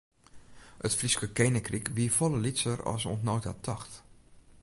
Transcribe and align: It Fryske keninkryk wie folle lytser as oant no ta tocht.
It 0.87 0.95
Fryske 1.01 1.29
keninkryk 1.39 1.85
wie 1.97 2.11
folle 2.17 2.39
lytser 2.45 2.77
as 2.93 3.03
oant 3.09 3.25
no 3.27 3.35
ta 3.43 3.53
tocht. 3.65 3.93